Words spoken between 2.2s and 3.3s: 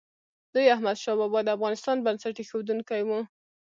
ایښودونکی و.